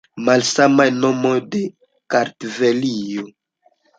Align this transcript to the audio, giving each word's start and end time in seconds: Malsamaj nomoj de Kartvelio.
Malsamaj 0.27 0.87
nomoj 1.01 1.33
de 1.55 1.61
Kartvelio. 2.15 3.29